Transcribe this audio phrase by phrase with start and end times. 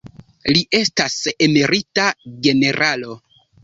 [0.55, 1.19] Li estas
[1.51, 2.09] emerita
[2.49, 3.25] generalo.